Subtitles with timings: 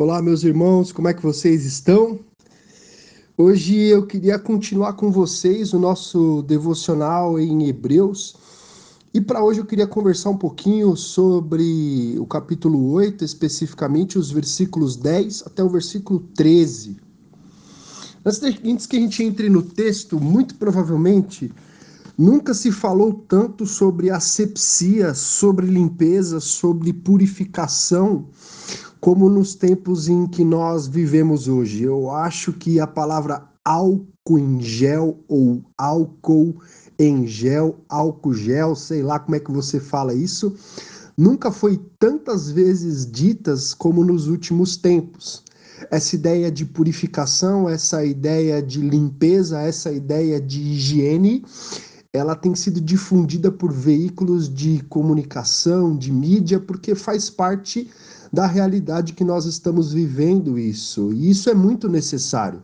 [0.00, 2.20] Olá, meus irmãos, como é que vocês estão?
[3.36, 8.36] Hoje eu queria continuar com vocês o nosso devocional em Hebreus.
[9.12, 14.94] E para hoje eu queria conversar um pouquinho sobre o capítulo 8, especificamente os versículos
[14.94, 16.96] 10 até o versículo 13.
[18.24, 21.52] Antes que a gente entre no texto, muito provavelmente
[22.16, 28.28] nunca se falou tanto sobre asepsia, sobre limpeza, sobre purificação
[29.00, 31.82] como nos tempos em que nós vivemos hoje.
[31.84, 36.56] Eu acho que a palavra álcool em gel ou álcool
[36.98, 40.54] em gel, álcool gel, sei lá como é que você fala isso,
[41.16, 45.44] nunca foi tantas vezes ditas como nos últimos tempos.
[45.90, 51.44] Essa ideia de purificação, essa ideia de limpeza, essa ideia de higiene,
[52.18, 57.90] ela tem sido difundida por veículos de comunicação, de mídia, porque faz parte
[58.32, 61.12] da realidade que nós estamos vivendo isso.
[61.12, 62.62] E isso é muito necessário.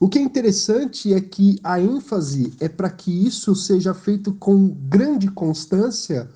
[0.00, 4.68] O que é interessante é que a ênfase é para que isso seja feito com
[4.88, 6.28] grande constância,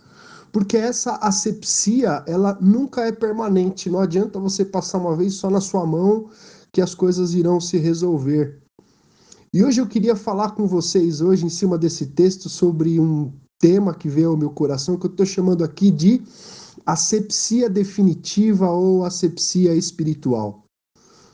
[0.52, 3.90] porque essa asepsia, ela nunca é permanente.
[3.90, 6.30] Não adianta você passar uma vez só na sua mão
[6.70, 8.62] que as coisas irão se resolver.
[9.56, 13.94] E hoje eu queria falar com vocês hoje em cima desse texto sobre um tema
[13.94, 16.20] que veio ao meu coração que eu estou chamando aqui de
[16.84, 20.66] asepsia definitiva ou asepsia espiritual.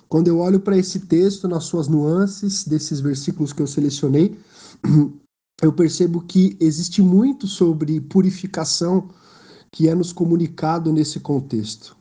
[0.09, 4.39] Quando eu olho para esse texto, nas suas nuances, desses versículos que eu selecionei,
[5.61, 9.09] eu percebo que existe muito sobre purificação
[9.73, 11.97] que é nos comunicado nesse contexto.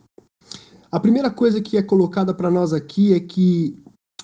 [0.88, 3.81] A primeira coisa que é colocada para nós aqui é que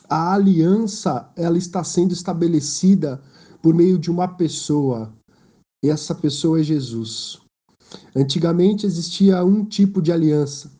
[0.08, 3.20] a aliança ela está sendo estabelecida
[3.62, 5.12] por meio de uma pessoa.
[5.84, 7.38] E essa pessoa é Jesus.
[8.14, 10.70] Antigamente existia um tipo de aliança,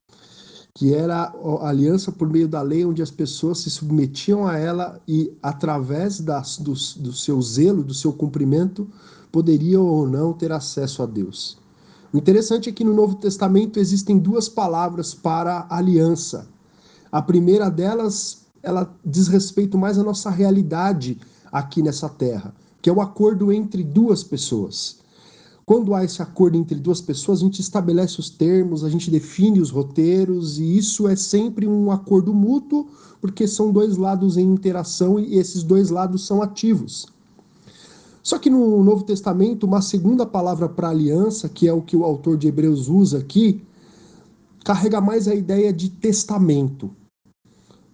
[0.75, 5.01] que era a aliança por meio da lei, onde as pessoas se submetiam a ela
[5.07, 8.89] e, através das, do, do seu zelo, do seu cumprimento,
[9.31, 11.59] poderiam ou não ter acesso a Deus.
[12.13, 16.49] O interessante é que no Novo Testamento existem duas palavras para aliança.
[17.13, 21.19] A primeira delas, ela diz respeito mais à nossa realidade
[21.51, 24.99] aqui nessa terra, que é o acordo entre duas pessoas.
[25.65, 29.61] Quando há esse acordo entre duas pessoas, a gente estabelece os termos, a gente define
[29.61, 32.87] os roteiros, e isso é sempre um acordo mútuo,
[33.21, 37.07] porque são dois lados em interação e esses dois lados são ativos.
[38.23, 42.05] Só que no Novo Testamento, uma segunda palavra para aliança, que é o que o
[42.05, 43.61] autor de Hebreus usa aqui,
[44.65, 46.91] carrega mais a ideia de testamento.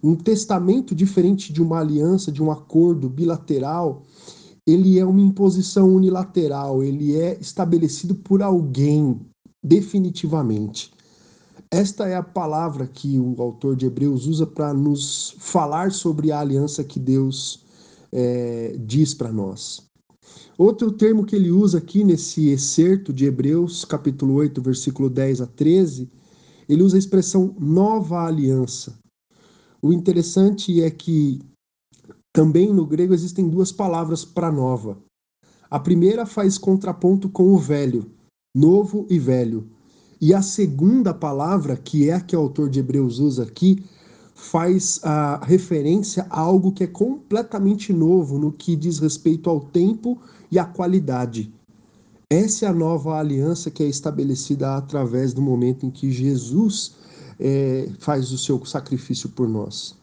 [0.03, 4.03] Um testamento diferente de uma aliança, de um acordo bilateral,
[4.67, 9.19] ele é uma imposição unilateral, ele é estabelecido por alguém,
[9.63, 10.91] definitivamente.
[11.71, 16.39] Esta é a palavra que o autor de Hebreus usa para nos falar sobre a
[16.39, 17.63] aliança que Deus
[18.11, 19.83] é, diz para nós.
[20.57, 25.47] Outro termo que ele usa aqui nesse excerto de Hebreus, capítulo 8, versículo 10 a
[25.47, 26.09] 13,
[26.69, 28.97] ele usa a expressão nova aliança.
[29.85, 31.39] O interessante é que
[32.33, 34.97] também no grego existem duas palavras para nova.
[35.69, 38.09] A primeira faz contraponto com o velho,
[38.57, 39.69] novo e velho.
[40.19, 43.85] E a segunda palavra, que é a que o autor de Hebreus usa aqui,
[44.33, 50.19] faz a referência a algo que é completamente novo no que diz respeito ao tempo
[50.51, 51.53] e à qualidade.
[52.27, 57.05] Essa é a nova aliança que é estabelecida através do momento em que Jesus
[57.39, 59.95] é, faz o seu sacrifício por nós.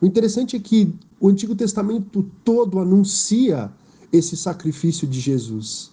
[0.00, 3.70] O interessante é que o Antigo Testamento todo anuncia
[4.12, 5.90] esse sacrifício de Jesus.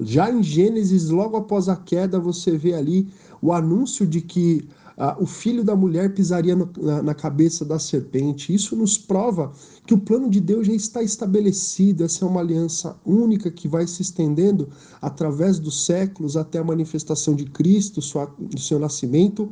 [0.00, 3.08] Já em Gênesis, logo após a queda, você vê ali
[3.40, 4.68] o anúncio de que
[5.04, 8.54] ah, o filho da mulher pisaria no, na, na, cabeça da serpente.
[8.54, 9.50] Isso nos prova
[9.84, 12.04] que o plano de Deus já está estabelecido.
[12.04, 14.68] Essa é uma aliança única que vai se estendendo
[15.00, 19.50] através dos séculos até a manifestação de Cristo, sua, do seu nascimento,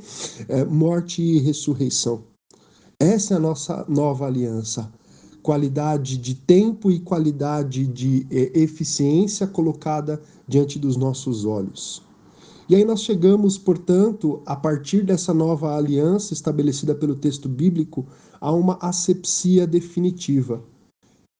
[0.48, 2.22] eh, morte e ressurreição.
[2.96, 4.88] Essa é a nossa nova aliança.
[5.42, 12.08] Qualidade de tempo e qualidade de eh, eficiência colocada diante dos nossos olhos.
[12.70, 18.06] E aí nós chegamos, portanto, a partir dessa nova aliança estabelecida pelo texto bíblico,
[18.40, 20.62] a uma asepsia definitiva.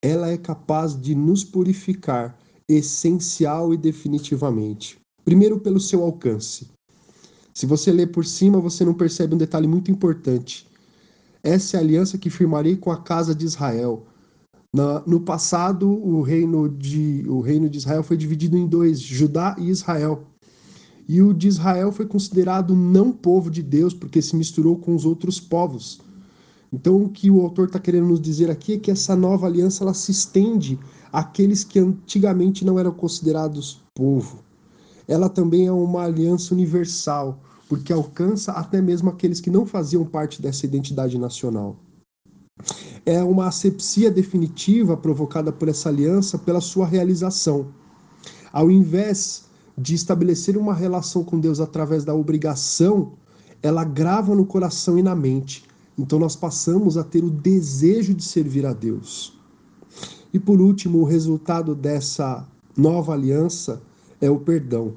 [0.03, 2.37] Ela é capaz de nos purificar
[2.69, 4.99] essencial e definitivamente.
[5.25, 6.67] Primeiro, pelo seu alcance.
[7.55, 10.67] Se você ler por cima, você não percebe um detalhe muito importante.
[11.44, 14.05] Essa é a aliança que firmarei com a casa de Israel.
[14.75, 19.55] Na, no passado, o reino, de, o reino de Israel foi dividido em dois, Judá
[19.61, 20.27] e Israel.
[21.12, 25.05] E o de Israel foi considerado não povo de Deus porque se misturou com os
[25.05, 26.01] outros povos.
[26.73, 29.83] Então, o que o autor está querendo nos dizer aqui é que essa nova aliança
[29.83, 30.79] ela se estende
[31.12, 34.39] àqueles que antigamente não eram considerados povo.
[35.09, 40.41] Ela também é uma aliança universal, porque alcança até mesmo aqueles que não faziam parte
[40.41, 41.75] dessa identidade nacional.
[43.05, 47.67] É uma asepsia definitiva provocada por essa aliança pela sua realização.
[48.53, 53.12] Ao invés de estabelecer uma relação com Deus através da obrigação,
[53.62, 55.69] ela grava no coração e na mente
[56.00, 59.38] então nós passamos a ter o desejo de servir a Deus.
[60.32, 63.82] E por último, o resultado dessa nova aliança
[64.19, 64.94] é o perdão.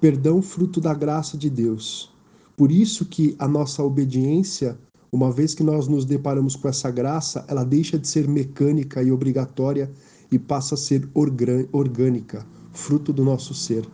[0.00, 2.12] Perdão fruto da graça de Deus.
[2.56, 4.78] Por isso que a nossa obediência,
[5.10, 9.10] uma vez que nós nos deparamos com essa graça, ela deixa de ser mecânica e
[9.10, 9.90] obrigatória
[10.30, 11.08] e passa a ser
[11.72, 12.46] orgânica,
[12.78, 13.86] fruto do nosso ser.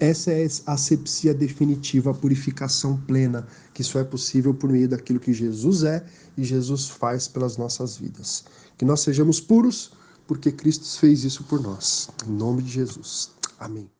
[0.00, 5.20] Essa é a asepsia definitiva, a purificação plena, que só é possível por meio daquilo
[5.20, 6.04] que Jesus é
[6.36, 8.44] e Jesus faz pelas nossas vidas.
[8.76, 9.92] Que nós sejamos puros,
[10.26, 12.08] porque Cristo fez isso por nós.
[12.26, 13.30] Em nome de Jesus.
[13.58, 13.93] Amém.